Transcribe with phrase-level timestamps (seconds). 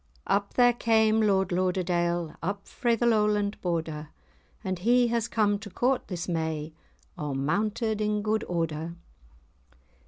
[0.25, 4.09] Up there came Lord Lauderdale, Up frae the Lowland Border,
[4.63, 6.73] And he has come to court this may,
[7.19, 8.95] A' mounted in good order.